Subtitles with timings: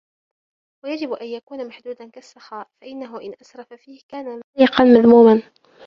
[0.83, 5.43] وَيَجِبُ أَنْ يَكُونَ مَحْدُودًا كَالسَّخَاءِ فَإِنَّهُ إنْ أَسْرَفَ فِيهِ كَانَ مَلِقًا مَذْمُومًا